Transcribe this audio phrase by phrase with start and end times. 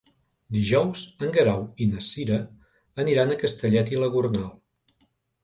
[0.55, 2.39] Dijous en Guerau i na Cira
[3.05, 4.51] aniran a Castellet i la Gornal.